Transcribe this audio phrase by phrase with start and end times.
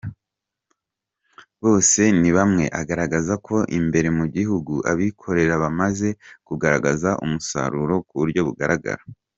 [1.63, 6.09] Bosenibamwe agaragaza ko imbere mu gihugu abikorera bamaze
[6.47, 8.93] kugaragaza umusaruro ku buryo bugaraga.